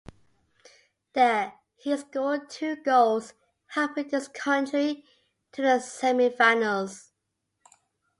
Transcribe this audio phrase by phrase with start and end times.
[1.13, 3.35] There, he scored two goals,
[3.67, 5.05] helping his country
[5.51, 7.11] to the semifinals.